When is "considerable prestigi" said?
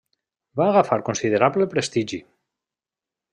1.09-2.21